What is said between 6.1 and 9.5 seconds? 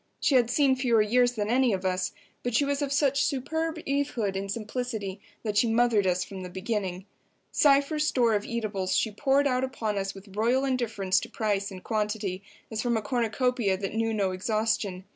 from the beginning. Cypher's store of eatables she poured